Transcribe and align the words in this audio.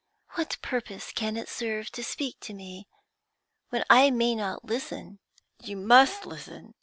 What 0.33 0.57
purpose 0.63 1.11
can 1.11 1.37
it 1.37 1.47
serve 1.47 1.91
to 1.91 2.03
speak 2.03 2.39
to 2.39 2.55
me 2.55 2.87
when 3.69 3.83
I 3.87 4.09
may 4.09 4.33
not 4.33 4.65
listen?' 4.65 5.19
'You 5.61 5.77
must 5.77 6.25
listen. 6.25 6.73